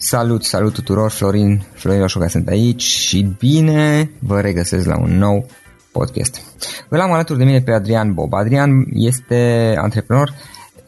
[0.00, 5.46] Salut, salut tuturor, Florin, Florin Roșoga sunt aici și bine vă regăsesc la un nou
[5.92, 6.42] podcast.
[6.88, 8.32] Îl am alături de mine pe Adrian Bob.
[8.34, 10.32] Adrian este antreprenor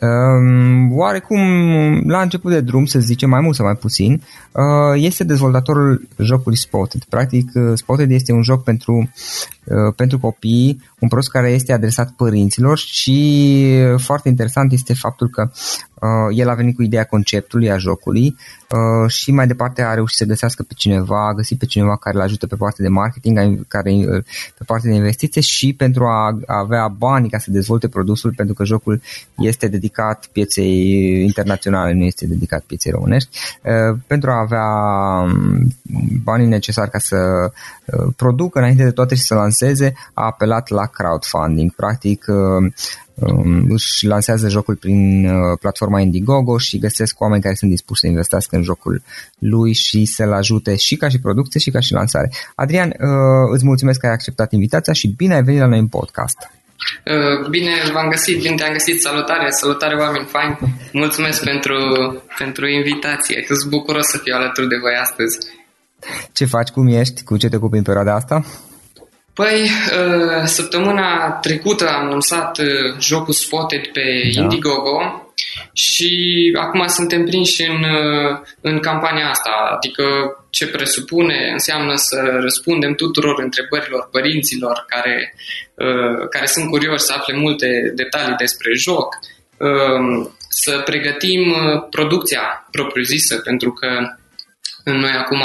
[0.01, 1.41] Um, oarecum
[2.07, 6.59] la început de drum, să zicem mai mult sau mai puțin, uh, este dezvoltatorul jocului
[6.59, 7.05] Spotted.
[7.05, 9.09] Practic, uh, Spotted este un joc pentru, uh,
[9.97, 15.51] pentru copii, un produs care este adresat părinților și foarte interesant este faptul că
[16.01, 18.37] Uh, el a venit cu ideea conceptului a jocului
[18.71, 22.17] uh, și mai departe a reușit să găsească pe cineva, a găsit pe cineva care
[22.17, 24.25] îl ajută pe partea de marketing, care, uh,
[24.59, 28.65] pe partea de investiție și pentru a avea bani ca să dezvolte produsul, pentru că
[28.65, 29.01] jocul
[29.37, 34.67] este dedicat pieței internaționale, nu este dedicat pieței românești, uh, pentru a avea
[35.23, 35.75] um,
[36.23, 37.17] banii necesari ca să
[37.85, 39.60] uh, producă înainte de toate și să lanseze,
[40.15, 41.75] a apelat la crowdfunding.
[41.75, 42.73] Practic, uh,
[43.15, 48.07] um, își lansează jocul prin uh, platforma Indiegogo și găsesc oameni care sunt dispuși să
[48.07, 49.03] investească în jocul
[49.39, 52.31] lui și să-l ajute și ca și producție și ca și lansare.
[52.55, 55.89] Adrian, uh, îți mulțumesc că ai acceptat invitația și bine ai venit la noi în
[55.89, 56.39] podcast.
[57.05, 60.59] Uh, bine v-am găsit, bine te-am găsit, salutare, salutare oameni faini,
[60.93, 61.75] mulțumesc pentru,
[62.39, 65.39] pentru invitație, sunt bucuros să fiu alături de voi astăzi.
[66.33, 68.45] Ce faci, cum ești, cu ce te ocupi în perioada asta?
[69.35, 72.67] Păi, uh, săptămâna trecută am lansat uh,
[73.01, 74.41] jocul Spotted pe da.
[74.41, 75.25] Indiegogo
[75.73, 76.13] și
[76.59, 80.05] acum suntem prinși în, uh, în campania asta, adică
[80.51, 85.35] ce presupune înseamnă să răspundem tuturor întrebărilor părinților care,
[86.31, 89.19] care sunt curioși să afle multe detalii despre joc,
[90.49, 91.55] să pregătim
[91.91, 93.89] producția propriu-zisă, pentru că
[94.85, 95.43] noi acum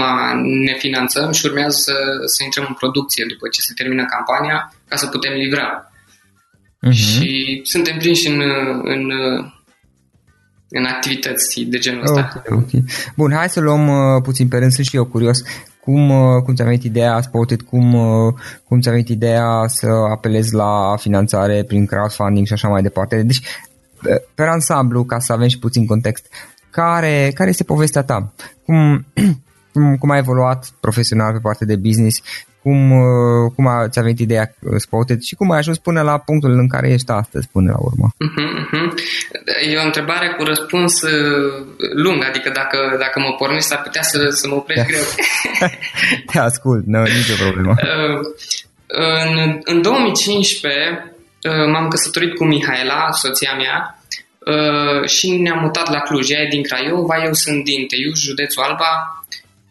[0.65, 1.93] ne finanțăm și urmează să,
[2.25, 5.89] să intrăm în producție după ce se termină campania ca să putem livra.
[6.87, 6.91] Uh-huh.
[6.91, 8.41] Și suntem prinși în,
[8.83, 9.11] în,
[10.69, 12.33] în activități de genul ăsta.
[12.35, 12.83] Okay, okay.
[13.15, 15.41] Bun, hai să luăm uh, puțin pe rând, sunt și eu curios.
[15.79, 20.53] Cum, uh, cum ți-a venit ideea Spotted, cum, uh, cum ți-a venit ideea să apelezi
[20.53, 23.23] la finanțare prin crowdfunding și așa mai departe.
[23.23, 23.41] Deci,
[24.35, 26.25] pe ansamblu, ca să avem și puțin context,
[26.79, 28.33] care, care este povestea ta?
[28.65, 29.05] Cum,
[29.73, 32.21] cum, cum ai evoluat profesional pe partea de business?
[32.61, 36.17] Cum, uh, cum a, ți-a venit ideea uh, Spotted și cum ai ajuns până la
[36.17, 38.07] punctul în care ești astăzi, până la urmă?
[38.25, 38.87] Uh-huh, uh-huh.
[39.71, 41.65] E o întrebare cu răspuns uh,
[41.95, 44.89] lung, adică dacă, dacă mă pornești ar putea să, să mă oprești da.
[44.91, 45.05] greu.
[46.31, 47.73] Te ascult, nu, nicio problemă.
[49.23, 51.15] în, în 2015
[51.71, 53.94] m-am căsătorit cu Mihaela, soția mea,
[54.45, 56.29] Uh, și ne-am mutat la Cluj.
[56.29, 59.23] Ea e din Craiova, eu sunt din Teiuș, județul Alba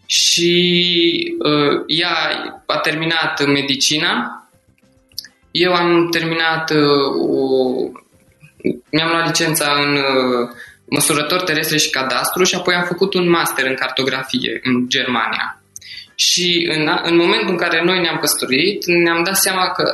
[0.07, 2.17] și uh, ea
[2.67, 4.43] a terminat medicina.
[5.51, 6.79] Eu am terminat uh,
[7.29, 7.69] o...
[8.91, 10.49] mi-am luat licența în uh,
[10.85, 15.63] măsurător terestre și cadastru și apoi am făcut un master în cartografie în Germania.
[16.15, 19.85] Și în, în momentul în care noi ne-am căsătorit, ne-am dat seama că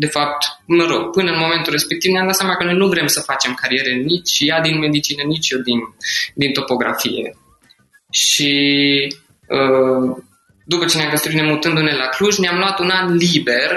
[0.00, 3.06] de fapt, mă rog, până în momentul respectiv ne-am dat seama că noi nu vrem
[3.06, 5.78] să facem cariere nici ea din medicină, nici eu din,
[6.34, 7.36] din topografie.
[8.10, 8.52] Și
[9.48, 10.16] uh,
[10.64, 13.70] după ce ne-am căsătorit nemutându-ne la Cluj, ne-am luat un an liber,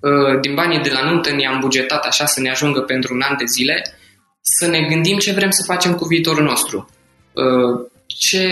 [0.00, 3.36] uh, din banii de la nuntă ne-am bugetat așa să ne ajungă pentru un an
[3.36, 3.98] de zile,
[4.40, 6.88] să ne gândim ce vrem să facem cu viitorul nostru.
[7.32, 8.42] Uh, ce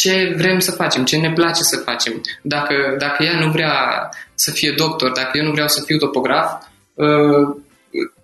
[0.00, 2.20] ce vrem să facem, ce ne place să facem.
[2.42, 3.74] Dacă, dacă ea nu vrea
[4.34, 6.48] să fie doctor, dacă eu nu vreau să fiu topograf,
[6.94, 7.56] uh,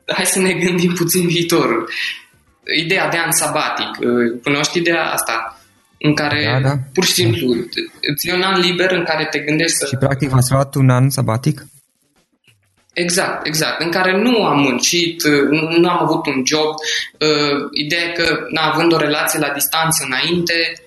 [0.06, 1.90] hai să ne gândim puțin viitorul.
[2.84, 5.58] Ideea de an sabatic, uh, cunoști ideea asta?
[5.98, 6.74] În care da, da.
[6.92, 7.54] pur și simplu
[8.10, 9.86] îți e un an liber în care te gândești să...
[9.86, 11.66] Și practic v-ați luat un an sabatic?
[12.92, 13.80] Exact, exact.
[13.80, 15.48] În care nu am muncit, uh,
[15.78, 16.70] nu am avut un job.
[17.18, 20.83] Uh, ideea e că, na, având o relație la distanță înainte, uh,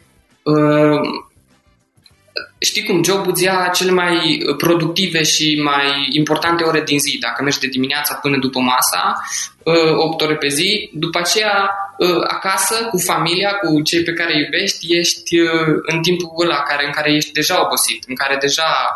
[2.60, 7.18] știi cum, jobul îți ia cele mai productive și mai importante ore din zi.
[7.22, 9.16] Dacă mergi de dimineața până după masa,
[9.64, 14.34] 8 uh, ore pe zi, după aceea uh, acasă, cu familia, cu cei pe care
[14.34, 18.38] îi iubești, ești uh, în timpul ăla care, în care ești deja obosit, în care
[18.40, 18.94] deja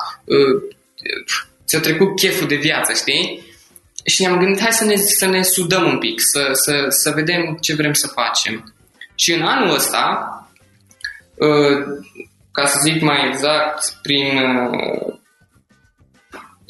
[1.67, 3.43] ți-a trecut cheful de viață, știi?
[4.05, 7.57] Și ne-am gândit, hai să ne, să ne sudăm un pic, să, să, să vedem
[7.61, 8.73] ce vrem să facem.
[9.15, 10.35] Și în anul ăsta,
[12.51, 14.39] ca să zic mai exact, prin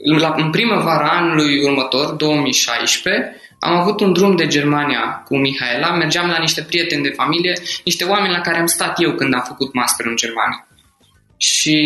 [0.04, 6.30] la, în primăvara anului următor, 2016, am avut un drum de Germania cu Mihaela, mergeam
[6.30, 7.54] la niște prieteni de familie,
[7.86, 10.68] niște oameni la care am stat eu când am făcut master în Germania.
[11.38, 11.80] Și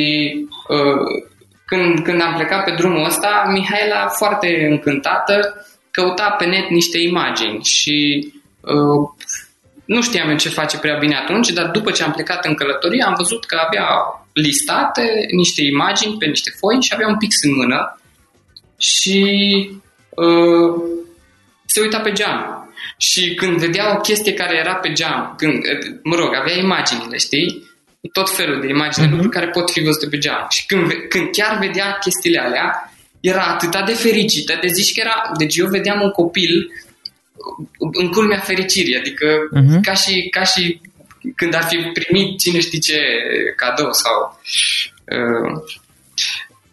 [0.68, 1.24] uh,
[1.66, 7.64] când, când am plecat pe drumul ăsta, Mihaela, foarte încântată, căuta pe net niște imagini
[7.64, 8.28] și
[8.62, 9.10] uh,
[9.86, 13.04] nu știam eu ce face prea bine atunci, dar după ce am plecat în călătorie
[13.04, 13.88] am văzut că avea
[14.34, 18.00] listate niște imagini pe niște foi și avea un pix în mână
[18.78, 19.20] și
[20.10, 20.74] uh,
[21.66, 22.70] se uita pe geam.
[22.98, 25.56] Și când vedea o chestie care era pe geam, când,
[26.04, 27.74] mă rog, avea imaginile, știi?
[28.12, 29.10] Tot felul de imagini, uh-huh.
[29.10, 30.46] lucruri care pot fi văzute pe geam.
[30.50, 35.32] Și când, când chiar vedea chestiile alea, era atât de fericită, de zici că era,
[35.38, 36.72] deci eu vedeam un copil
[37.92, 39.82] în culmea fericirii, adică uh-huh.
[39.82, 40.82] ca, și, ca și
[41.36, 43.00] când ar fi primit cine știe ce
[43.56, 44.42] cadou sau...
[45.06, 45.62] Uh,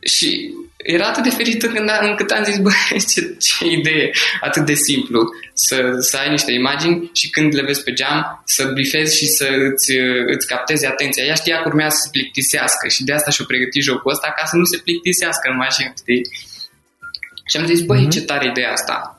[0.04, 4.10] și era atât de ferită când a, încât am zis, bă, ce, ce idee
[4.40, 5.20] atât de simplu
[5.54, 9.46] să, să ai niște imagini și când le vezi pe geam să bifezi și să
[9.70, 9.92] îți,
[10.26, 11.24] îți captezi atenția.
[11.24, 14.44] Ea știa că urmează să se plictisească și de asta și-o pregătit jocul ăsta ca
[14.46, 16.22] să nu se plictisească în mașină, știi?
[17.50, 18.10] Și am zis, băi, mm-hmm.
[18.10, 19.11] ce tare ideea asta.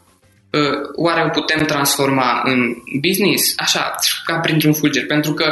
[0.60, 2.60] Uh, oare o putem transforma în
[3.02, 3.54] business?
[3.58, 3.96] Așa,
[4.26, 5.06] ca printr-un fulger.
[5.06, 5.46] Pentru că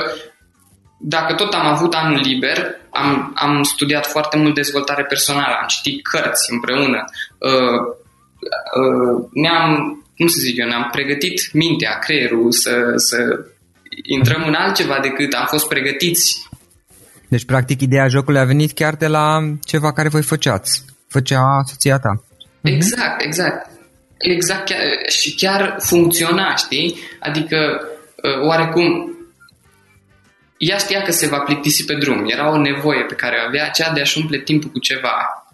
[0.99, 2.57] dacă tot am avut anul liber,
[2.89, 7.03] am, am studiat foarte mult dezvoltare personală, am citit cărți împreună,
[7.37, 7.79] uh,
[8.79, 13.17] uh, ne-am, cum să zic eu, ne-am pregătit mintea, creierul să, să
[14.03, 16.49] intrăm în altceva decât am fost pregătiți.
[17.27, 21.97] Deci, practic, ideea jocului a venit chiar de la ceva care voi făceați, făcea soția
[21.97, 22.23] ta.
[22.61, 23.69] Exact, exact.
[24.21, 26.99] Exact, chiar, și chiar funcționa, știi?
[27.19, 27.81] Adică,
[28.15, 29.15] uh, oarecum,
[30.57, 32.29] ea știa că se va plictisi pe drum.
[32.29, 35.45] Era o nevoie pe care o avea, aceea de a-și umple timpul cu ceva.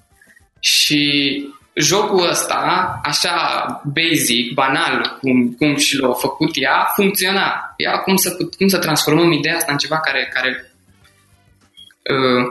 [0.59, 1.01] Și
[1.73, 3.35] jocul ăsta, așa
[3.93, 7.73] basic, banal, cum, cum și l-a făcut ea, funcționa.
[7.77, 10.71] Ea cum să, cum să transformăm ideea asta în ceva care, care,
[12.13, 12.45] uh,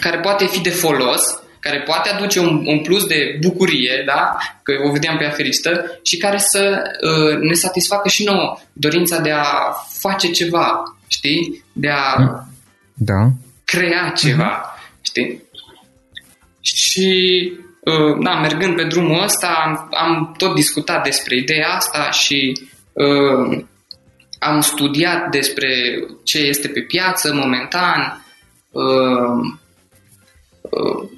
[0.00, 4.36] care poate fi de folos, care poate aduce un, un plus de bucurie, da?
[4.62, 9.18] că o vedeam pe ea fericită, și care să uh, ne satisfacă și nouă dorința
[9.18, 9.46] de a
[9.98, 11.64] face ceva, știi?
[11.72, 12.16] De a
[12.94, 13.28] da.
[13.64, 15.02] crea ceva, uh-huh.
[15.02, 15.42] știi?
[16.60, 22.52] Și uh, da, mergând pe drumul ăsta, am, am tot discutat despre ideea asta și
[22.92, 23.64] uh,
[24.38, 25.68] am studiat despre
[26.24, 28.26] ce este pe piață momentan.
[28.70, 29.58] Uh,
[30.60, 31.10] uh,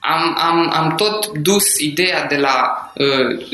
[0.00, 3.46] am, am, am tot dus ideea de la, uh,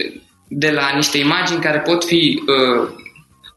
[0.49, 2.89] de la niște imagini care pot fi uh,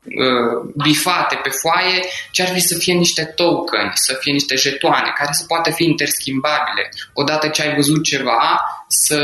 [0.03, 5.13] uh, bifate pe foaie, ce ar fi să fie niște token, să fie niște jetoane
[5.15, 6.89] care să poată fi interschimbabile.
[7.13, 9.21] Odată ce ai văzut ceva, să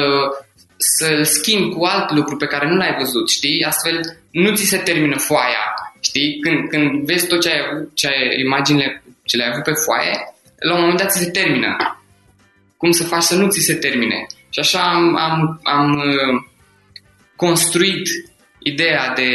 [0.78, 3.64] să schimbi cu alt lucru pe care nu l-ai văzut, știi?
[3.64, 6.40] Astfel nu ți se termină foaia, știi?
[6.40, 10.36] Când, când vezi tot ce ai avut, ce ai, imaginile ce le-ai avut pe foaie,
[10.60, 12.00] la un moment dat ți se termină
[12.78, 14.26] cum să faci să nu ți se termine.
[14.50, 16.44] Și așa am, am, am uh,
[17.36, 18.08] construit
[18.60, 19.30] ideea de,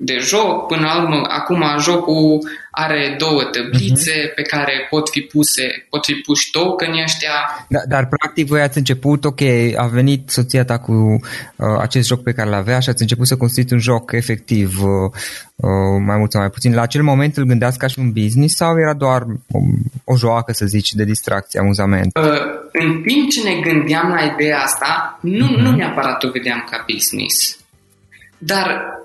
[0.00, 0.66] de joc.
[0.66, 4.34] Până la urmă, acum jocul are două tăblițe uh-huh.
[4.34, 7.30] pe care pot fi puse, pot fi puși tokenii ăștia.
[7.68, 9.40] Da, dar practic voi ați început, ok,
[9.76, 13.36] a venit soția ta cu uh, acest joc pe care l-avea și ați început să
[13.36, 15.10] construiți un joc efectiv uh,
[15.56, 16.74] uh, mai mult sau mai puțin.
[16.74, 19.58] La acel moment îl gândeați ca și un business sau era doar o,
[20.04, 22.18] o joacă, să zici, de distracție, amuzament?
[22.18, 22.40] Uh,
[22.72, 25.62] în timp ce ne gândeam la ideea asta, nu, uh-huh.
[25.62, 27.58] nu neapărat o vedeam ca business.
[28.38, 28.97] Dar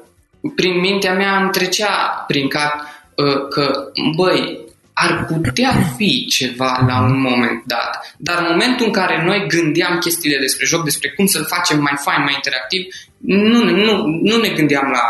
[0.56, 4.60] prin mintea mea îmi trecea prin cap Uh, că, băi,
[4.94, 8.14] ar putea fi ceva la un moment dat.
[8.18, 11.94] Dar în momentul în care noi gândeam chestiile despre joc, despre cum să-l facem mai
[12.04, 12.86] fain, mai interactiv,
[13.18, 15.06] nu, nu, nu ne gândeam la,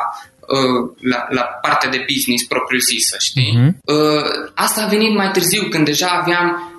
[0.57, 3.51] uh, la, la partea de business propriu-zisă, știi?
[3.59, 3.71] Uh-huh.
[4.53, 6.72] Asta a venit mai târziu, când deja aveam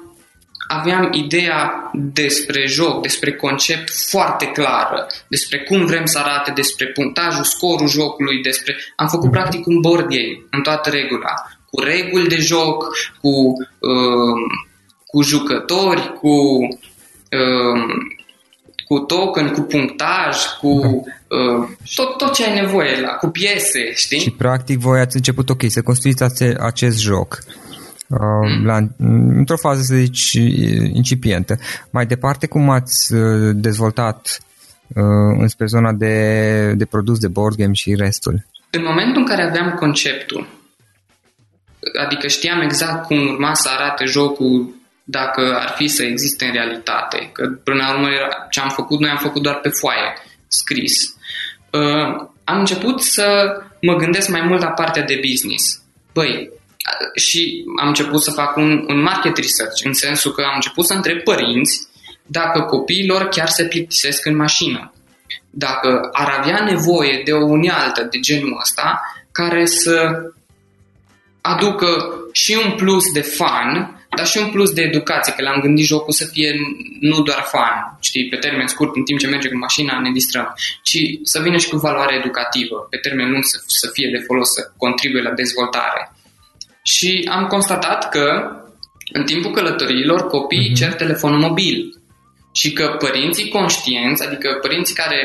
[0.67, 7.45] aveam ideea despre joc, despre concept foarte clară, despre cum vrem să arate, despre punctajul,
[7.45, 8.77] scorul jocului, despre...
[8.97, 11.35] Am făcut practic un board game în toată regula,
[11.71, 13.31] cu reguli de joc, cu,
[13.79, 14.39] uh,
[15.07, 16.37] cu jucători, cu,
[17.31, 17.83] uh,
[18.85, 24.19] cu token, cu punctaj, cu uh, tot, tot ce ai nevoie, la, cu piese, știi?
[24.19, 26.23] Și practic voi ați început, ok, să construiți
[26.59, 27.39] acest joc.
[27.47, 27.65] Uh,
[28.65, 28.79] la,
[29.37, 30.33] într-o fază, să zici,
[30.93, 31.59] incipientă.
[31.91, 34.39] Mai departe, cum ați uh, dezvoltat
[34.89, 38.47] uh, înspre zona de, de produs de board game și restul?
[38.71, 40.49] În momentul în care aveam conceptul,
[42.07, 47.31] adică știam exact cum urma să arate jocul dacă ar fi să existe în realitate,
[47.33, 48.09] că până la urmă
[48.51, 50.13] ce am făcut, noi am făcut doar pe foaie,
[50.49, 50.93] scris.
[51.71, 55.83] Uh, am început să mă gândesc mai mult la partea de business.
[56.13, 56.51] Băi,
[57.15, 60.93] și am început să fac un, un market research, în sensul că am început să
[60.93, 61.87] întreb părinți
[62.27, 64.93] dacă copiilor chiar se plictisesc în mașină.
[65.51, 69.01] Dacă ar avea nevoie de o unealtă de genul ăsta
[69.33, 70.11] care să
[71.41, 75.87] aducă și un plus de fan, dar și un plus de educație, că l-am gândit
[75.87, 76.55] jocul să fie
[77.01, 80.55] nu doar fan, știi, pe termen scurt, în timp ce merge cu mașina, ne distrăm,
[80.83, 84.49] ci să vină și cu valoare educativă, pe termen lung să, să fie de folos,
[84.49, 86.14] să contribuie la dezvoltare.
[86.87, 88.27] Și am constatat că
[89.13, 90.79] în timpul călătoriilor copiii uh-huh.
[90.79, 92.01] cer telefonul mobil
[92.53, 95.21] și că părinții conștienți, adică părinții care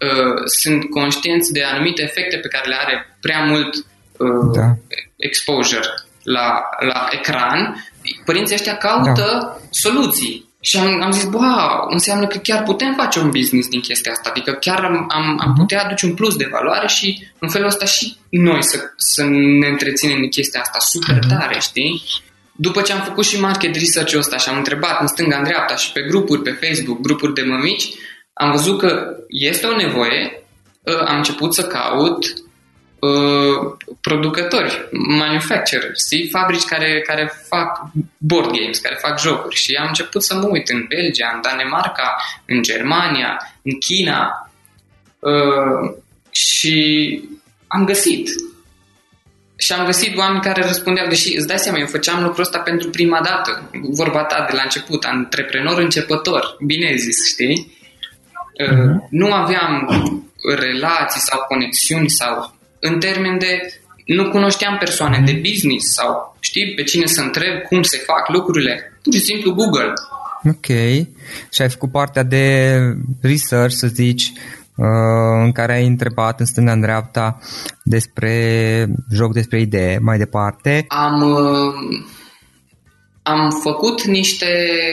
[0.00, 4.76] uh, sunt conștienți de anumite efecte pe care le are prea mult uh, da.
[5.16, 5.88] exposure
[6.22, 7.86] la, la ecran,
[8.24, 9.58] părinții ăștia caută da.
[9.70, 10.49] soluții.
[10.60, 14.28] Și am, am zis, wow, înseamnă că chiar putem face un business din chestia asta.
[14.30, 15.58] Adică chiar am, am, am mhm.
[15.58, 19.24] putea aduce un plus de valoare și în felul ăsta și noi să, să
[19.60, 21.28] ne întreținem în chestia asta super uh-huh.
[21.28, 22.02] tare, știi?
[22.52, 25.76] După ce am făcut și market research-ul ăsta și am întrebat în stânga, în dreapta
[25.76, 27.88] și pe grupuri pe Facebook, grupuri de mămici,
[28.32, 30.44] am văzut că este o nevoie,
[30.86, 32.18] ă, am început să caut
[33.00, 34.88] uh, producători,
[35.18, 36.28] manufacturers, știi?
[36.28, 40.68] fabrici care, care fac board games, care fac jocuri și am început să mă uit
[40.68, 42.16] în Belgia, în Danemarca,
[42.46, 44.50] în Germania, în China
[45.18, 45.94] uh,
[46.30, 47.20] și
[47.66, 48.28] am găsit
[49.60, 52.90] și am găsit oameni care răspundeau, deși îți dai seama, eu făceam lucrul ăsta pentru
[52.90, 57.78] prima dată, vorba ta de la început, antreprenor începător, bine zis, știi?
[58.64, 59.08] Uh-huh.
[59.10, 59.88] Nu aveam
[60.58, 65.24] relații sau conexiuni sau în termen de nu cunoșteam persoane uh-huh.
[65.24, 69.54] de business sau știi pe cine să întreb cum se fac lucrurile, pur și simplu
[69.54, 69.92] Google.
[70.44, 70.66] Ok.
[71.52, 72.76] Și ai făcut partea de
[73.22, 74.32] research, să zici,
[74.80, 77.38] Uh, în care ai întrebat în stânga, în dreapta
[77.84, 80.84] despre joc, despre idee, mai departe.
[80.88, 81.74] Am, uh,
[83.22, 84.46] am făcut niște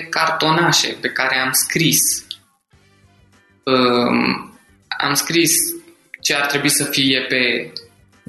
[0.10, 2.26] cartonașe pe care am scris.
[3.64, 4.52] Um,
[5.08, 5.52] am scris
[6.28, 7.72] ce ar trebui să fie pe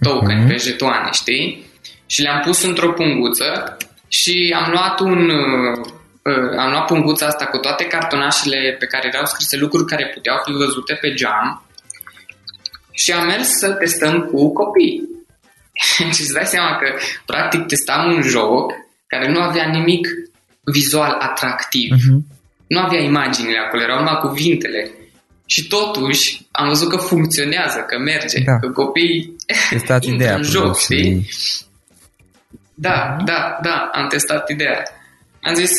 [0.00, 0.49] token, uh-huh.
[0.49, 1.67] pe jetoane, știi?
[2.07, 3.76] Și le-am pus într-o punguță
[4.09, 5.78] și am luat un uh,
[6.23, 10.37] uh, am luat punguța asta cu toate cartonașele pe care erau scrise lucruri care puteau
[10.45, 11.67] fi văzute pe geam
[12.90, 15.09] și am mers să testăm cu copii.
[16.14, 16.87] și îți dai seama că
[17.26, 18.73] practic testam un joc
[19.07, 20.09] care nu avea nimic
[20.64, 21.95] vizual atractiv.
[21.95, 22.37] Uh-huh.
[22.67, 24.90] Nu avea imaginile acolo, erau numai cuvintele.
[25.52, 28.59] Și totuși am văzut că funcționează, că merge, da.
[28.59, 29.37] că copiii
[29.71, 31.28] Testat ideea în joc, știi?
[32.75, 34.83] Da, da, da, am testat ideea.
[35.43, 35.71] Am zis,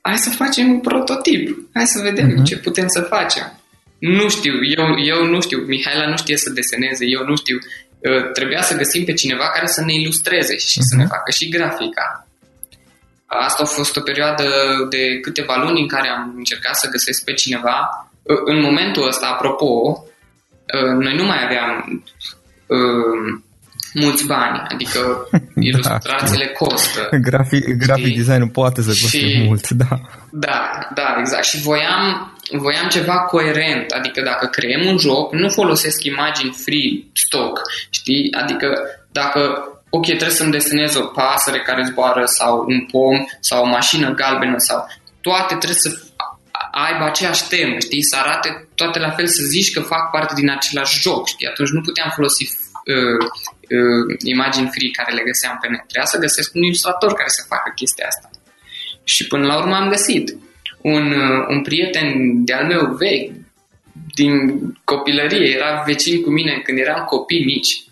[0.00, 2.44] hai să facem un prototip, hai să vedem uh-huh.
[2.44, 3.60] ce putem să facem.
[3.98, 7.56] Nu știu, eu, eu nu știu, Mihaela nu știe să deseneze, eu nu știu.
[7.56, 10.88] Uh, trebuia să găsim pe cineva care să ne ilustreze și uh-huh.
[10.90, 11.12] să ne mhm.
[11.12, 12.26] facă și grafica.
[13.26, 14.46] Asta a fost o perioadă
[14.90, 18.09] de câteva luni în care am încercat să găsesc pe cineva.
[18.30, 22.02] Uh, în momentul ăsta, apropo, uh, noi nu mai aveam
[23.94, 25.28] mulți bani, adică
[25.68, 26.64] ilustrațiile da.
[26.64, 27.08] costă.
[27.22, 30.00] Grafic, grafic design poate să coste și, mult, da.
[30.30, 31.44] Da, da, exact.
[31.44, 37.60] Și voiam, voiam ceva coerent, adică dacă creăm un joc, nu folosesc imagini free stock,
[37.90, 38.34] știi?
[38.42, 38.66] Adică
[39.12, 39.40] dacă
[39.90, 44.58] ok, trebuie să-mi desenez o pasăre care zboară sau un pom sau o mașină galbenă
[44.58, 44.86] sau
[45.20, 46.00] toate trebuie să
[46.70, 50.50] aibă aceeași temă, știi, să arate toate la fel, să zici că fac parte din
[50.50, 53.26] același joc, știi, atunci nu puteam folosi uh,
[53.76, 55.84] uh, imagini free care le găseam pe net.
[55.86, 58.30] Trebuia să găsesc un ilustrator care să facă chestia asta.
[59.04, 60.36] Și până la urmă am găsit
[60.80, 62.08] un, uh, un prieten
[62.44, 63.32] de-al meu vechi,
[64.14, 64.32] din
[64.84, 67.82] copilărie, era vecin cu mine când eram copii mici.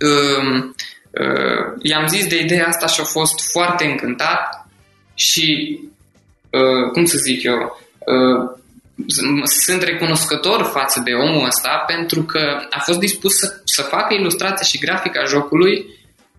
[0.00, 0.64] Uh,
[1.10, 4.66] uh, i-am zis de ideea asta și a fost foarte încântat
[5.14, 5.78] și,
[6.50, 7.81] uh, cum să zic eu, uh,
[9.44, 14.66] sunt recunoscător față de omul ăsta pentru că a fost dispus să, să facă ilustrația
[14.66, 15.86] și grafica jocului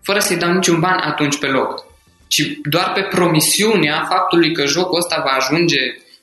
[0.02, 1.86] fără să-i dau niciun ban atunci pe loc,
[2.26, 5.80] ci doar pe promisiunea faptului că jocul ăsta va ajunge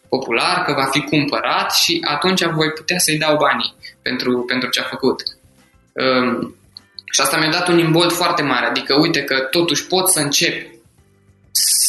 [0.09, 4.79] popular, că va fi cumpărat și atunci voi putea să-i dau banii pentru, pentru ce
[4.79, 5.21] a făcut.
[5.93, 6.55] Um,
[7.13, 10.69] și asta mi-a dat un imbold foarte mare, adică uite că totuși pot să încep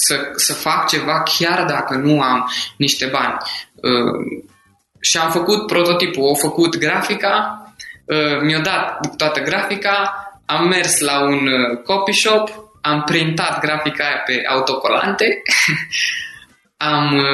[0.07, 3.37] să, să fac ceva chiar dacă nu am niște bani.
[3.75, 4.43] Uh,
[5.01, 7.65] și am făcut prototipul, au făcut grafica,
[8.05, 10.13] uh, mi-a dat toată grafica,
[10.47, 15.43] am mers la un uh, copy shop, am printat grafica aia pe autocolante,
[16.93, 17.25] am,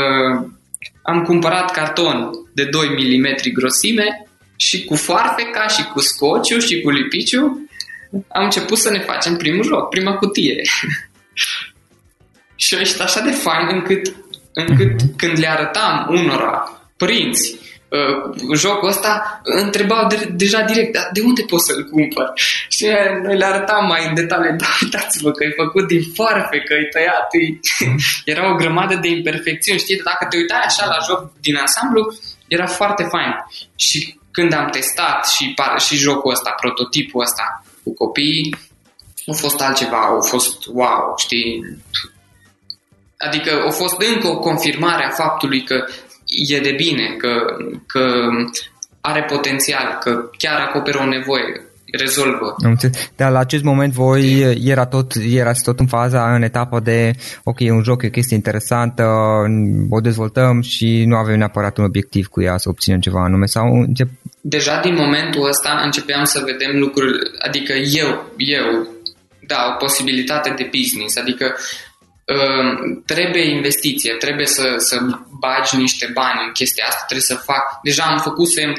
[1.03, 6.91] am cumpărat carton de 2 mm grosime și cu foarfeca și cu scociu și cu
[6.91, 7.69] lipiciu
[8.29, 10.63] am început să ne facem primul joc, prima cutie.
[12.61, 14.15] și a așa de fain încât
[14.53, 15.17] încât mm-hmm.
[15.17, 21.43] când le arătam unora părinți uh, jocul ăsta, întrebau de, deja direct, dar de unde
[21.43, 22.33] pot să-l cumpăr?
[22.69, 22.87] Și
[23.23, 26.89] noi le arătam mai în detaliu, da, uitați-vă că e făcut din farfe, că e
[26.93, 27.59] tăiat, e...
[28.33, 32.03] era o grămadă de imperfecțiuni, știi, dacă te uitai așa la joc din ansamblu,
[32.49, 33.33] era foarte fain.
[33.77, 35.55] Și când am testat și,
[35.87, 38.57] și jocul ăsta, prototipul ăsta cu copiii,
[39.27, 41.79] a fost altceva, a fost wow, știi?
[43.27, 45.85] Adică a fost încă o confirmare a faptului că
[46.49, 47.29] e de bine, că,
[47.87, 48.05] că
[49.01, 52.55] are potențial, că chiar acoperă o nevoie, rezolvă.
[53.17, 57.11] Dar la acest moment voi era tot, erați tot în faza, în etapa de
[57.45, 59.05] ok, e un joc, e o chestie interesantă,
[59.91, 63.65] o dezvoltăm și nu avem neapărat un obiectiv cu ea să obținem ceva anume sau
[63.67, 64.09] încep...
[64.41, 68.87] Deja din momentul ăsta începeam să vedem lucruri, adică eu, eu,
[69.47, 71.88] da, o posibilitate de business, adică Ehm,
[73.07, 75.01] trebuie investiție, trebuie să, să
[75.39, 77.81] bagi niște bani în chestia asta, trebuie să fac.
[77.83, 78.73] Deja am făcusem,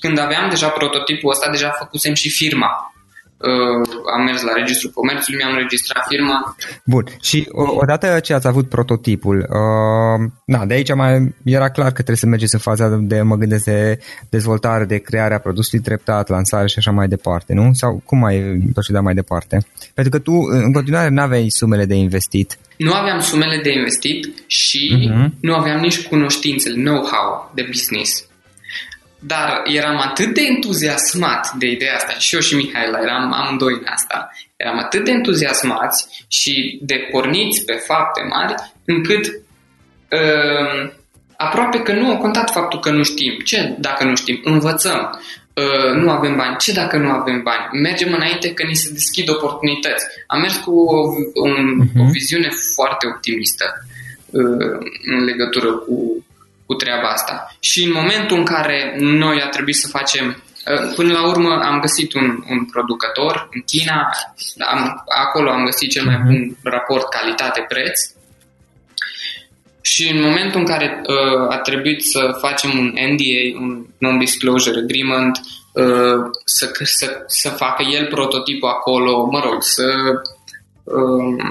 [0.00, 3.01] când aveam deja prototipul ăsta, deja făcusem și firma uh,
[4.14, 6.56] am mers la Registrul Comerțului, mi-am registrat firma.
[6.84, 7.48] Bun, și
[7.82, 12.26] odată ce ați avut prototipul, uh, na, de aici mai era clar că trebuie să
[12.26, 13.98] mergeți în faza de, mă gândesc, de
[14.30, 17.70] dezvoltare, de crearea produsului treptat, lansare și așa mai departe, nu?
[17.72, 18.36] Sau cum mai
[18.72, 19.66] proceda mai departe?
[19.94, 22.58] Pentru că tu în continuare nu aveai sumele de investit.
[22.76, 25.28] Nu aveam sumele de investit și uh-huh.
[25.40, 28.26] nu aveam nici cunoștințele, know-how de business.
[29.24, 33.86] Dar eram atât de entuziasmat de ideea asta, și eu și Mihaela eram amândoi în
[33.86, 39.26] asta, eram atât de entuziasmați și de porniți pe fapte mari, încât
[40.10, 40.92] uh,
[41.36, 43.38] aproape că nu a contat faptul că nu știm.
[43.44, 44.40] Ce dacă nu știm?
[44.44, 45.20] Învățăm.
[45.54, 46.56] Uh, nu avem bani.
[46.56, 47.80] Ce dacă nu avem bani?
[47.82, 50.04] Mergem înainte că ni se deschid oportunități.
[50.26, 50.98] Am mers cu o,
[51.34, 52.00] un, uh-huh.
[52.00, 53.64] o viziune foarte optimistă
[54.30, 54.78] uh,
[55.14, 56.24] în legătură cu
[56.72, 57.56] cu treaba asta.
[57.60, 61.80] Și în momentul în care noi a trebuit să facem uh, Până la urmă am
[61.80, 64.08] găsit un, un producător în China,
[64.72, 66.24] am, acolo am găsit cel mai mhm.
[66.24, 68.00] bun raport calitate-preț
[69.82, 75.40] și în momentul în care uh, a trebuit să facem un NDA, un Non-Disclosure Agreement,
[75.72, 79.92] uh, să, să, să facă el prototipul acolo, mă rog, să
[80.84, 81.44] uh,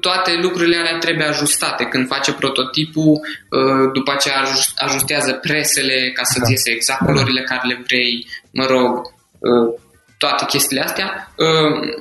[0.00, 1.84] toate lucrurile alea trebuie ajustate.
[1.84, 4.44] Când face prototipul, uh, după aceea
[4.76, 6.50] ajustează presele ca să-ți da.
[6.50, 8.96] iese exact culorile care le vrei, mă rog,
[9.38, 9.80] uh,
[10.18, 11.32] toate chestiile astea.
[11.36, 11.94] Uh,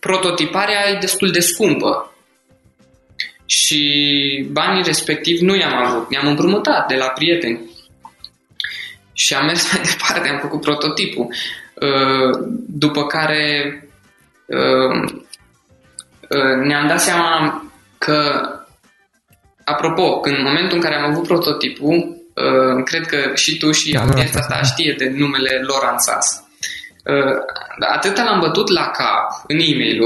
[0.00, 2.14] prototiparea e destul de scumpă
[3.46, 7.60] și banii respectiv nu i-am avut, ne-am împrumutat de la prieteni
[9.12, 11.34] și am mers mai departe, am făcut prototipul.
[12.66, 13.80] După care
[14.46, 15.22] Uh,
[16.66, 17.62] ne-am dat seama
[17.98, 18.40] că,
[19.64, 24.00] apropo, în momentul în care am avut prototipul, uh, cred că și tu și da,
[24.00, 26.44] audiența asta știe de numele Laurent Sass.
[27.04, 27.36] Uh,
[27.94, 30.00] atâta l-am bătut la cap în e mail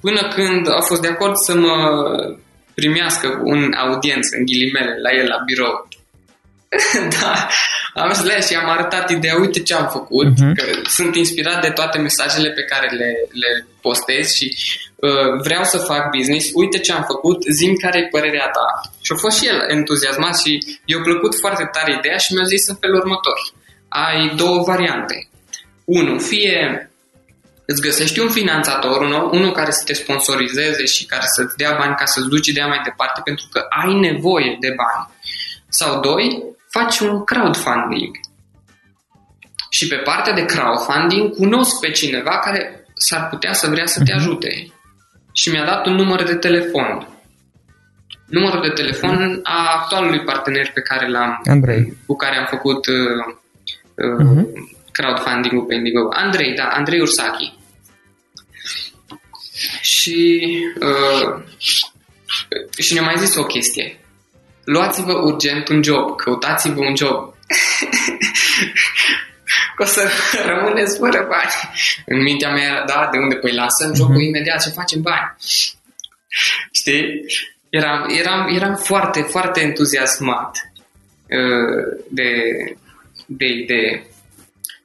[0.00, 1.76] până când a fost de acord să mă
[2.74, 5.88] primească un audiență, în ghilimele, la el la birou.
[7.20, 7.48] da,
[7.94, 10.52] am mers la și am arătat ideea, uite ce am făcut, uh-huh.
[10.54, 13.10] că sunt inspirat de toate mesajele pe care le,
[13.42, 14.89] le postez și uh,
[15.42, 18.90] vreau să fac business, uite ce am făcut, zim care e părerea ta.
[19.00, 20.52] Și a fost și el entuziasmat și
[20.84, 23.38] i-a plăcut foarte tare ideea și mi-a zis în felul următor.
[23.88, 25.28] Ai două variante.
[25.84, 26.90] Unu, fie
[27.70, 31.94] îți găsești un finanțator, unul, unul care să te sponsorizeze și care să-ți dea bani
[31.94, 35.08] ca să-ți duci ideea mai departe pentru că ai nevoie de bani.
[35.68, 38.14] Sau doi, faci un crowdfunding.
[39.70, 44.12] Și pe partea de crowdfunding cunosc pe cineva care s-ar putea să vrea să te
[44.12, 44.20] mhm.
[44.20, 44.72] ajute.
[45.32, 47.08] Și mi-a dat un număr de telefon.
[48.26, 51.96] Numărul de telefon a actualului partener pe care l-am, Andrei.
[52.06, 52.94] cu care am făcut uh,
[53.94, 54.44] uh, uh-huh.
[54.92, 56.08] crowdfunding-ul pe Indigo.
[56.12, 57.58] Andrei, da, Andrei Ursachi.
[59.80, 60.48] Și,
[60.80, 61.42] uh,
[62.78, 64.00] și ne-a mai zis o chestie
[64.64, 67.18] luați-vă urgent un job, căutați-vă un job.
[69.80, 70.10] o să
[70.50, 71.50] rămâneți fără bani.
[72.06, 73.34] În mintea mea era, da, de unde?
[73.34, 74.28] Păi lasă jocul uh-huh.
[74.28, 75.36] imediat și facem bani.
[76.72, 77.04] Știi?
[77.68, 80.72] Eram, eram, eram foarte, foarte entuziasmat
[81.38, 82.30] uh, de,
[83.26, 84.04] de idee.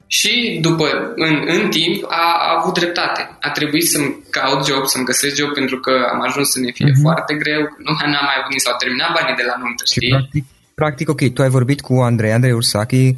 [0.07, 3.37] Și după, în, în timp, a, a avut dreptate.
[3.39, 6.91] A trebuit să-mi caut job, să-mi găsesc job, pentru că am ajuns să ne fie
[6.91, 7.01] uh-huh.
[7.01, 10.07] foarte greu, nu am mai avut, s-au terminat banii de la nuntă, știi?
[10.07, 13.15] Și practic, Practic, ok, tu ai vorbit cu Andrei, Andrei Ursaki, uh,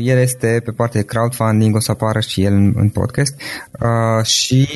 [0.00, 3.40] el este pe partea de crowdfunding, o să apară și el în, în podcast
[3.80, 4.66] uh, și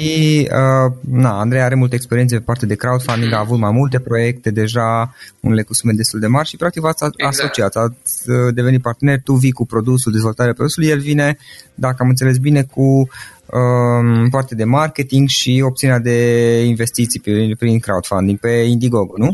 [0.51, 4.51] uh, na, Andrei are multe experiențe pe partea de crowdfunding, a avut mai multe proiecte
[4.51, 7.39] deja, unele cu sume destul de mari și practic v-ați exact.
[7.39, 11.39] asociat, ați uh, devenit partener, tu vii cu produsul, dezvoltarea produsului, el vine,
[11.75, 17.79] dacă am înțeles bine, cu um, parte de marketing și opțiunea de investiții prin, prin
[17.79, 19.31] crowdfunding pe Indiegogo, nu?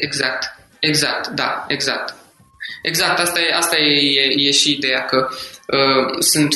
[0.00, 0.44] Exact,
[0.80, 2.22] exact, da, exact.
[2.90, 5.28] Exact, asta e, asta e, e, e și ideea, că
[5.78, 6.54] uh, sunt,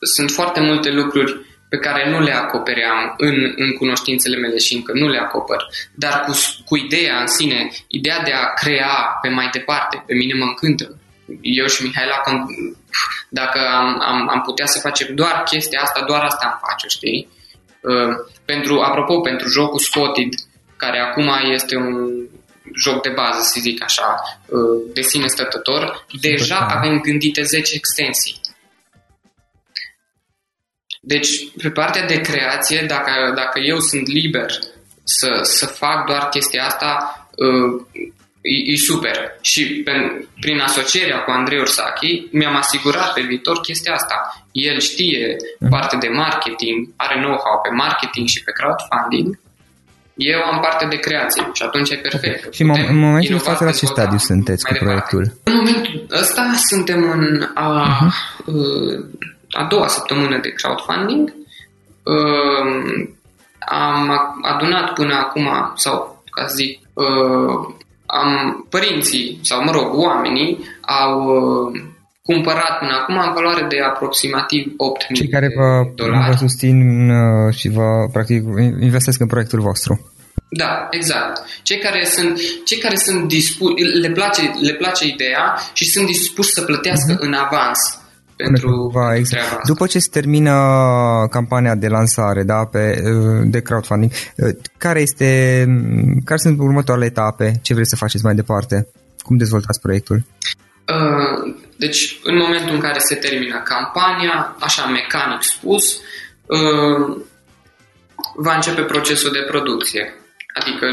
[0.00, 1.32] sunt foarte multe lucruri
[1.68, 6.24] pe care nu le acopeream în, în cunoștințele mele și încă nu le acopăr, dar
[6.26, 6.32] cu,
[6.64, 10.98] cu ideea în sine, ideea de a crea pe mai departe, pe mine mă încântă.
[11.40, 12.20] Eu și Mihaela,
[13.28, 17.28] dacă am, am, am putea să facem doar chestia asta, doar asta am face, știi?
[17.80, 18.14] Uh,
[18.44, 20.32] pentru, apropo, pentru jocul Spotted,
[20.76, 22.28] care acum este un
[22.74, 28.40] joc de bază, să zic așa, uh, de sine stătător, deja avem gândite 10 extensii.
[31.00, 31.28] Deci,
[31.62, 34.50] pe partea de creație, dacă, dacă eu sunt liber
[35.04, 36.90] să, să fac doar chestia asta,
[37.36, 38.02] uh,
[38.40, 39.38] e, e super.
[39.40, 39.92] Și pe,
[40.40, 44.46] prin asocierea cu Andrei Ursachi mi-am asigurat pe viitor chestia asta.
[44.52, 45.70] El știe mhm.
[45.70, 49.38] parte de marketing, are know-how pe marketing și pe crowdfunding
[50.20, 52.38] eu am parte de creație și atunci e perfect.
[52.38, 52.52] Okay.
[52.52, 55.32] Și în momentul de față la ce stadiu sunteți cu proiectul?
[55.42, 58.10] În momentul ăsta suntem în a, uh-huh.
[59.50, 61.32] a doua săptămână de crowdfunding.
[62.02, 63.08] Uh,
[63.58, 64.10] am
[64.42, 67.74] adunat până acum, sau ca să zic, uh,
[68.06, 71.80] am, părinții, sau mă rog, oamenii au uh,
[72.30, 76.30] cumpărat până acum în valoare de aproximativ 8.000 Cei care vă, dolari.
[76.30, 76.76] vă susțin
[77.10, 78.40] uh, și vă practic
[78.88, 79.92] investesc în proiectul vostru.
[80.62, 81.34] Da, exact.
[81.62, 86.50] Cei care sunt, cei care sunt dispuși, le place, le place ideea și sunt dispuși
[86.56, 87.26] să plătească uh-huh.
[87.26, 87.78] în avans
[88.36, 89.66] pentru Va, exact.
[89.66, 90.54] După ce se termină
[91.30, 94.10] campania de lansare da, pe, uh, de crowdfunding,
[94.78, 95.28] care, este,
[96.24, 97.58] care sunt următoarele etape?
[97.62, 98.88] Ce vreți să faceți mai departe?
[99.22, 100.24] Cum dezvoltați proiectul?
[100.92, 106.00] Uh, deci, în momentul în care se termină campania, așa mecanic spus,
[106.46, 107.16] uh,
[108.34, 110.14] va începe procesul de producție.
[110.54, 110.86] Adică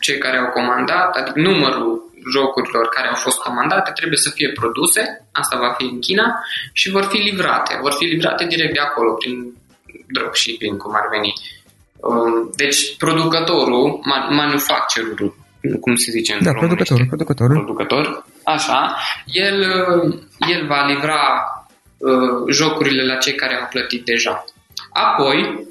[0.00, 5.28] cei care au comandat, adică numărul jocurilor care au fost comandate trebuie să fie produse,
[5.32, 7.78] asta va fi în China, și vor fi livrate.
[7.80, 9.54] Vor fi livrate direct de acolo, prin
[10.12, 11.32] dropshipping, cum ar veni.
[11.96, 15.34] Uh, deci, producătorul, manufacturerul,
[15.80, 17.56] cum se zice în Da, producătorul, producătorul.
[17.56, 19.62] Producător, așa, el,
[20.54, 21.22] el va livra
[21.98, 24.44] uh, jocurile la cei care au plătit deja.
[24.92, 25.66] Apoi,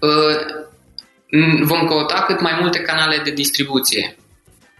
[0.00, 0.36] uh,
[1.62, 4.16] vom căuta cât mai multe canale de distribuție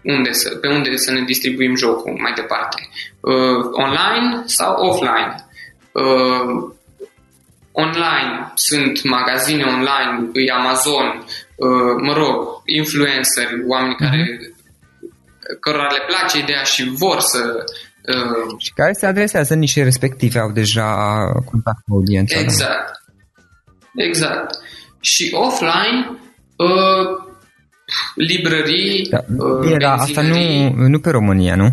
[0.03, 2.89] unde să, pe unde să ne distribuim jocul mai departe.
[3.21, 5.35] Uh, online sau offline.
[5.93, 6.73] Uh,
[7.73, 11.25] online sunt magazine online, e Amazon, uh,
[12.07, 14.05] mă rog, influenceri, oameni uh-huh.
[14.05, 14.39] care
[15.61, 17.65] cărora le place ideea și vor să
[18.09, 20.95] uh, și care se adresează niște respective, au deja
[21.51, 22.35] contact cu audiența.
[22.35, 22.41] Da?
[22.41, 22.91] Exact.
[23.95, 24.05] Da?
[24.05, 24.55] Exact.
[25.01, 26.19] Și offline
[26.57, 27.05] uh,
[28.15, 29.19] librării, da.
[29.39, 31.69] uh, Era, asta nu, nu pe România, nu?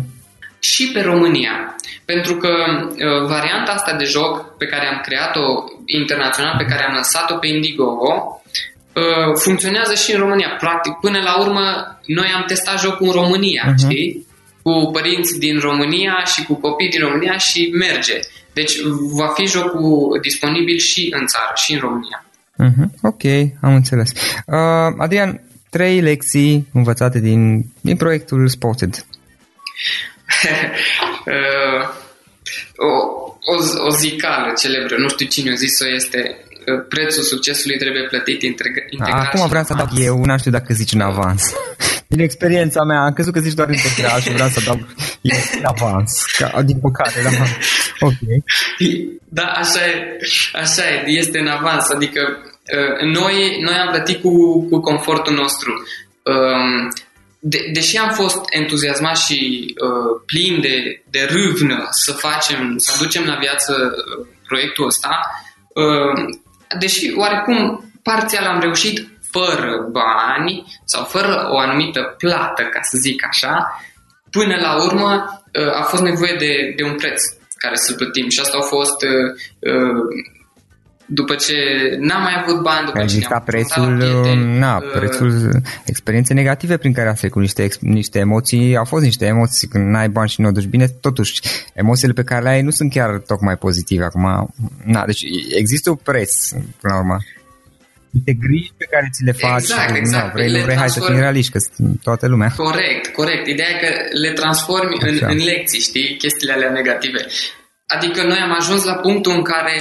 [0.58, 1.76] Și pe România.
[2.04, 6.94] Pentru că uh, varianta asta de joc pe care am creat-o internațional, pe care am
[6.94, 8.42] lăsat-o pe Indiegogo,
[9.00, 10.56] uh, funcționează și în România.
[10.58, 11.64] Practic, până la urmă,
[12.06, 13.78] noi am testat jocul în România, uh-huh.
[13.84, 14.26] știi?
[14.62, 18.18] Cu părinți din România și cu copii din România și merge.
[18.52, 18.72] Deci
[19.14, 22.24] va fi jocul disponibil și în țară, și în România.
[22.64, 22.86] Uh-huh.
[23.02, 23.22] Ok,
[23.60, 24.10] am înțeles.
[24.46, 28.94] Uh, Adrian, trei lecții învățate din, din proiectul Spotted.
[31.26, 31.88] uh,
[32.76, 32.90] o,
[33.52, 36.49] o, o zicală celebră, nu știu cine a zis-o, este uh,
[36.88, 39.10] prețul succesului trebuie plătit integral.
[39.10, 41.42] Acum vreau să dau eu, nu știu dacă zici în avans.
[42.12, 44.78] Din experiența mea, am crezut că zici doar integral și vreau să dau
[45.58, 46.24] în avans.
[46.38, 47.30] Ca, din păcate, da.
[48.06, 48.20] Ok.
[49.28, 50.16] Da, așa e,
[50.52, 52.20] așa e, este în avans, adică
[52.76, 55.72] uh, noi, noi am plătit cu, cu confortul nostru.
[56.22, 56.88] Um,
[57.40, 59.38] de, deși am fost entuziasmat și
[59.84, 65.20] uh, plin de, de râvnă să facem, să aducem la viață uh, proiectul ăsta,
[65.74, 66.24] uh,
[66.78, 73.26] deși oarecum parțial am reușit fără bani sau fără o anumită plată, ca să zic
[73.26, 73.82] așa,
[74.30, 77.22] până la urmă uh, a fost nevoie de, de un preț
[77.56, 78.28] care să plătim.
[78.28, 79.28] Și asta a fost uh,
[79.72, 80.02] uh,
[81.12, 81.54] după ce
[81.98, 85.50] n-am mai avut bani, după Exista ce ne-am prețul, prieteni, na, uh, prețul
[85.84, 89.86] experiențe negative prin care a trecut niște, ex- niște emoții, au fost niște emoții când
[89.90, 91.40] n-ai bani și nu o duci bine, totuși
[91.74, 94.54] emoțiile pe care le ai nu sunt chiar tocmai pozitive acum.
[94.84, 95.22] Na, deci
[95.58, 96.48] există un preț
[96.80, 97.16] până la urmă.
[98.10, 100.24] Niște griji pe care ți le faci, Exact, exact.
[100.24, 102.52] na, vrei, nu Le vrei, hai să transform- fim realiști, că sunt toată lumea.
[102.56, 103.46] Corect, corect.
[103.46, 103.90] Ideea e că
[104.22, 105.26] le transformi în, Așa.
[105.26, 107.26] în lecții, știi, chestiile alea negative.
[107.86, 109.74] Adică noi am ajuns la punctul în care,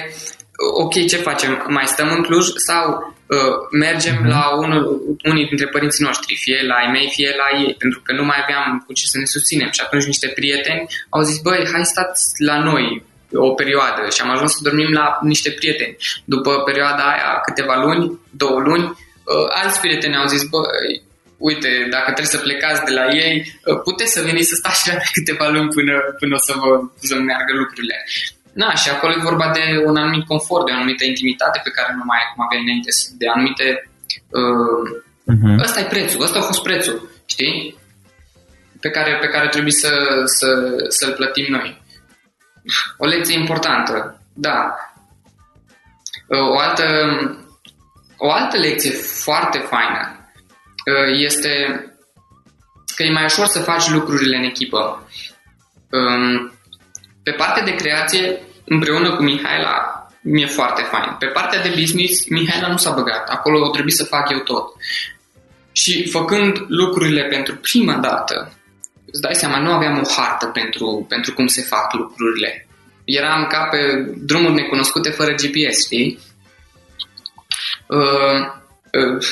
[0.83, 1.65] ok, ce facem?
[1.67, 2.83] Mai stăm în Cluj sau
[3.27, 4.27] uh, mergem Mhm.
[4.27, 4.81] la unul,
[5.31, 8.37] unii dintre părinții noștri, fie la ai mei, fie la ei, pentru că nu mai
[8.43, 9.69] aveam cu ce să ne susținem.
[9.71, 14.29] Și atunci niște prieteni au zis, băi, hai stați la noi o perioadă și am
[14.29, 15.95] ajuns să dormim la niște prieteni.
[16.25, 20.91] După perioada aia, câteva luni, două luni, uh, alți prieteni au zis, băi,
[21.37, 23.33] uite, dacă trebuie să plecați de la ei,
[23.65, 26.53] uh, puteți să veniți să stați și la noi câteva luni până, până o să
[26.61, 26.69] vă
[27.09, 27.97] să meargă lucrurile.
[28.61, 31.91] Na, și acolo e vorba de un anumit confort, de o anumită intimitate pe care
[31.99, 32.91] nu mai ai cum aveai înainte,
[33.21, 33.65] de anumite...
[34.39, 34.83] Uh,
[35.33, 35.59] Uh-huh.
[35.63, 37.77] ăsta e prețul, ăsta a fost prețul, știi?
[38.79, 39.91] Pe care, pe care trebuie să,
[40.25, 40.47] să,
[40.87, 41.81] să-l plătim noi.
[42.97, 44.75] O lecție importantă, da.
[46.53, 46.85] O altă,
[48.17, 48.91] o altă lecție
[49.23, 50.31] foarte faină
[50.85, 51.83] uh, este
[52.95, 55.07] că e mai ușor să faci lucrurile în echipă.
[55.89, 56.53] Um,
[57.23, 61.15] Pe partea de creație, împreună cu Mihaela, mi-e foarte fain.
[61.19, 63.29] Pe partea de business, Mihaela nu s-a băgat.
[63.29, 64.73] Acolo trebuie să fac eu tot.
[65.71, 68.53] Și făcând lucrurile pentru prima dată,
[69.11, 72.67] îți dai seama, nu aveam o hartă pentru, pentru cum se fac lucrurile.
[73.03, 73.77] Eram ca pe
[74.17, 76.19] drumuri necunoscute fără GPS, știi?
[77.87, 78.39] Uh,
[78.91, 79.25] uh,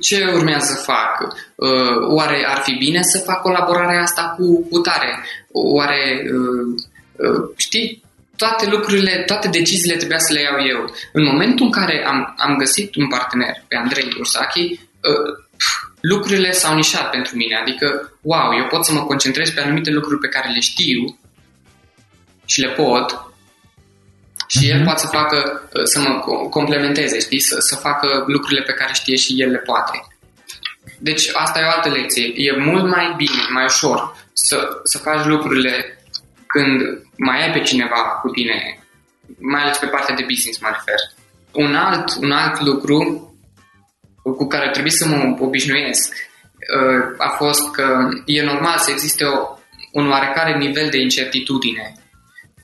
[0.00, 1.34] ce urmează să fac?
[1.54, 5.24] Uh, oare ar fi bine să fac colaborarea asta cu, cu tare?
[5.52, 6.82] Oare, uh,
[7.16, 8.04] uh, știi,
[8.36, 10.94] toate lucrurile, toate deciziile trebuia să le iau eu.
[11.12, 15.32] În momentul în care am, am găsit un partener, pe Andrei Ursachi, uh,
[16.00, 17.56] lucrurile s-au nișat pentru mine.
[17.56, 21.18] Adică, wow, eu pot să mă concentrez pe anumite lucruri pe care le știu
[22.44, 23.26] și le pot
[24.46, 26.20] și el poate să facă, să mă
[26.50, 30.06] complementeze, știi, să, să facă lucrurile pe care știe și el le poate.
[30.98, 32.32] Deci asta e o altă lecție.
[32.34, 35.95] E mult mai bine, mai ușor să, să faci lucrurile
[36.56, 36.80] când
[37.16, 38.56] mai ai pe cineva cu tine,
[39.38, 41.00] mai ales pe partea de business mă refer.
[41.52, 42.98] Un alt, un alt lucru
[44.22, 46.12] cu care trebuie să mă obișnuiesc
[47.18, 49.36] a fost că e normal să existe o,
[49.92, 51.94] un oarecare nivel de incertitudine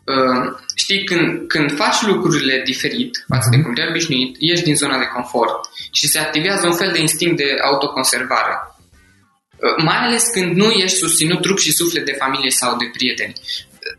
[0.05, 4.99] Uh, știi, când, când faci lucrurile diferit față de cum te-ai obișnuit, ieși din zona
[4.99, 8.55] de confort și se activează un fel de instinct de autoconservare.
[8.57, 13.33] Uh, mai ales când nu ești susținut trup și suflet de familie sau de prieteni.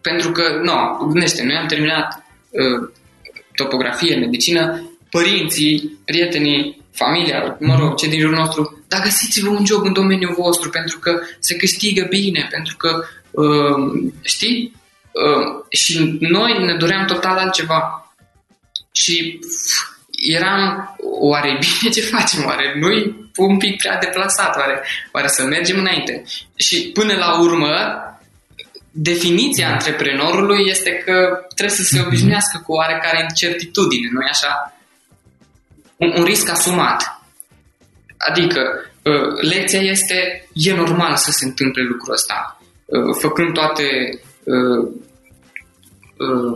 [0.04, 2.90] Uh, pentru că, nu, gândește, noi am terminat uh,
[3.56, 9.84] topografie, medicină, părinții, prietenii, familia, mă rog, cei din jurul nostru, dar găsiți-vă un job
[9.86, 14.82] în domeniul vostru pentru că se câștigă bine, pentru că, uh, știi,
[15.14, 18.08] Uh, și noi ne doream total altceva.
[18.92, 19.40] Și
[20.36, 22.46] eram, oare e bine ce facem?
[22.46, 24.58] Oare nu-i un pic prea deplasat?
[24.58, 26.24] Oare, oare să mergem înainte?
[26.56, 27.96] Și până la urmă,
[28.94, 34.78] definiția antreprenorului este că trebuie să se obișnuiască cu oarecare incertitudine, nu-i așa?
[35.98, 37.22] Un, un risc asumat.
[38.18, 38.62] Adică,
[39.04, 42.62] uh, lecția este, e normal să se întâmple lucrul ăsta.
[42.86, 43.84] Uh, făcând toate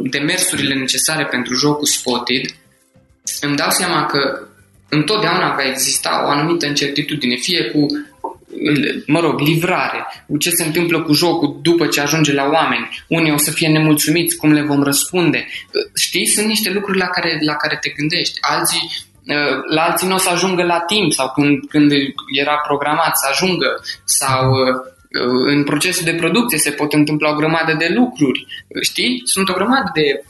[0.01, 2.45] demersurile necesare pentru jocul Spotted,
[3.41, 4.47] îmi dau seama că
[4.89, 7.85] întotdeauna va exista o anumită incertitudine, fie cu,
[9.05, 13.03] mă rog, livrare, cu ce se întâmplă cu jocul după ce ajunge la oameni.
[13.07, 15.47] Unii o să fie nemulțumiți, cum le vom răspunde.
[15.95, 18.37] Știi, sunt niște lucruri la care, la care te gândești.
[18.41, 18.89] Alții,
[19.69, 21.91] la alții nu o să ajungă la timp sau când, când
[22.39, 24.53] era programat să ajungă sau
[25.45, 28.45] în procesul de producție se pot întâmpla o grămadă de lucruri,
[28.81, 29.21] știi?
[29.23, 30.23] Sunt o grămadă de...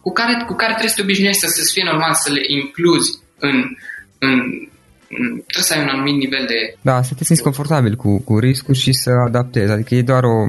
[0.00, 3.76] cu care, cu care trebuie să te obișnuiești să fie normal să le incluzi în,
[4.18, 4.69] în, în...
[5.16, 6.76] trebuie să ai un anumit nivel de...
[6.80, 9.72] Da, să te simți confortabil cu, cu riscul și să adaptezi.
[9.72, 10.46] Adică e doar o...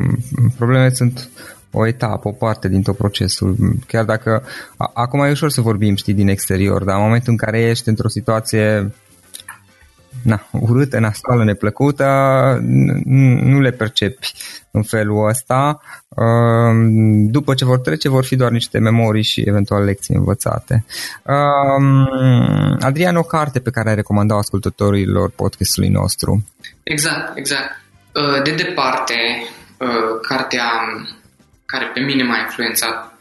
[0.58, 1.30] Probleme sunt
[1.71, 3.56] o etapă, o parte din tot procesul.
[3.88, 4.43] Chiar dacă...
[4.78, 7.89] A, acum e ușor să vorbim, știi, din exterior, dar în momentul în care ești
[7.89, 8.91] într-o situație
[10.24, 12.06] na, urâtă, nasoală, neplăcută,
[13.43, 14.34] nu le percepi
[14.71, 15.82] în felul ăsta.
[17.26, 20.86] După ce vor trece, vor fi doar niște memorii și eventual lecții învățate.
[22.80, 26.45] Adrian, o carte pe care ai recomandat ascultătorilor podcastului nostru.
[26.84, 27.82] Exact, exact.
[28.43, 29.13] De departe,
[30.21, 30.69] cartea
[31.65, 33.17] care pe mine m-a influențat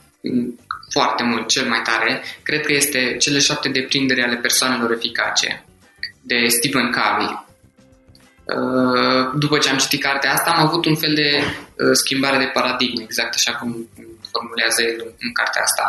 [0.92, 5.64] foarte mult, cel mai tare, cred că este Cele șapte deprindere ale persoanelor eficace
[6.30, 7.30] de Stephen Covey.
[8.56, 12.50] Uh, după ce am citit cartea asta, am avut un fel de uh, schimbare de
[12.56, 13.68] paradigmă, exact așa cum
[14.32, 15.84] formulează el în cartea asta.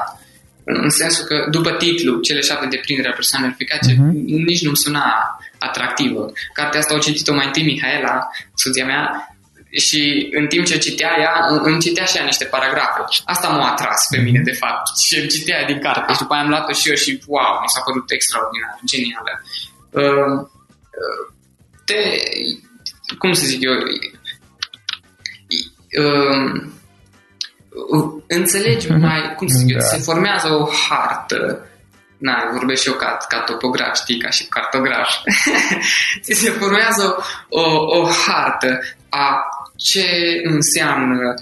[0.63, 4.13] În sensul că, după titlu, Cele șapte deprindere ale persoanelor eficace, uh-huh.
[4.49, 5.05] nici nu suna
[5.67, 6.31] atractivă.
[6.53, 8.15] Cartea asta o citit-o mai întâi Mihaela,
[8.55, 9.03] soția mea,
[9.85, 10.01] și
[10.39, 11.33] în timp ce citea ea,
[11.67, 13.01] îmi citea și ea niște paragrafe.
[13.33, 14.85] Asta m-a atras pe mine, de fapt.
[15.05, 17.53] Și îmi citea ea din carte și după aia am luat-o și eu și wow,
[17.61, 19.31] mi s-a părut extraordinar, genială.
[19.91, 21.33] Uh, uh,
[21.85, 21.95] te,
[23.17, 23.73] cum să zic eu,
[26.03, 26.61] uh,
[28.27, 28.99] înțelegi mhm.
[28.99, 29.85] mai, cum să zic eu, da.
[29.85, 31.65] se formează o hartă
[32.21, 35.09] na, vorbesc și eu ca, ca topograf, știi, ca și cartograf.
[36.41, 37.61] se formează o,
[37.99, 39.39] o hartă a
[39.75, 40.05] ce
[40.43, 41.33] înseamnă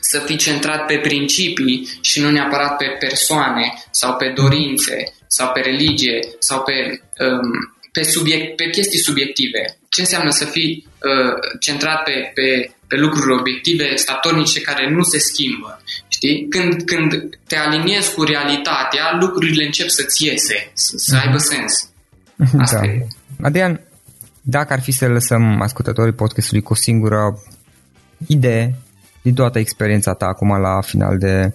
[0.00, 5.60] să fii centrat pe principii și nu neapărat pe persoane sau pe dorințe sau pe
[5.60, 6.76] religie sau pe,
[7.24, 7.50] um,
[7.92, 9.62] pe, subiect, pe chestii subiective.
[9.88, 12.46] Ce înseamnă să fii uh, centrat pe, pe,
[12.88, 15.82] pe lucruri obiective, statornice, care nu se schimbă.
[16.08, 16.46] Știi?
[16.48, 17.10] Când, când
[17.46, 21.72] te aliniezi cu realitatea, lucrurile încep să-ți iese, să, să aibă sens.
[22.64, 22.86] Asta da.
[22.86, 23.06] e.
[23.42, 23.80] Adrian,
[24.42, 27.42] dacă ar fi să lăsăm ascultătorii podcastului cu o singură
[28.26, 28.74] idee
[29.22, 31.54] din toată experiența ta acum la final de,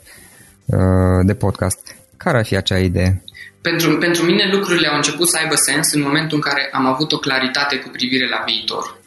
[0.65, 3.23] uh, de podcast, care ar fi acea idee?
[3.61, 7.11] Pentru, pentru mine lucrurile au început să aibă sens în momentul în care am avut
[7.11, 8.97] o claritate cu privire la viitor.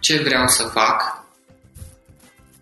[0.00, 1.24] Ce vreau să fac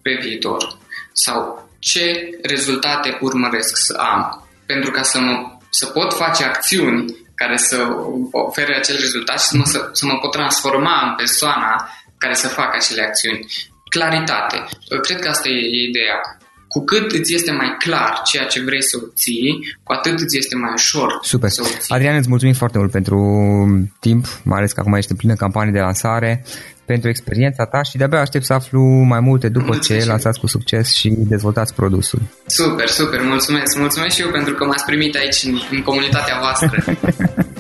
[0.02, 0.78] pe viitor?
[1.12, 4.48] Sau ce rezultate urmăresc să am?
[4.66, 7.88] Pentru ca să, mă, să pot face acțiuni care să
[8.30, 12.48] ofere acel rezultat și să mă, să, să mă pot transforma în persoana care să
[12.48, 13.46] facă acele acțiuni.
[13.90, 14.64] Claritate.
[15.02, 16.20] Cred că asta e ideea.
[16.68, 20.56] Cu cât îți este mai clar ceea ce vrei să obții, cu atât îți este
[20.56, 21.50] mai ușor Super.
[21.50, 21.94] să obții.
[21.94, 23.18] Adrian, îți mulțumim foarte mult pentru
[24.00, 26.44] timp, mai ales că acum ești în plină campanie de lansare,
[26.92, 30.46] pentru experiența ta și de-abia aștept să aflu mai multe după mulțumesc ce lansați cu
[30.46, 32.20] succes și dezvoltați produsul.
[32.46, 33.78] Super, super, mulțumesc.
[33.78, 36.84] Mulțumesc și eu pentru că m-ați primit aici în, în comunitatea voastră.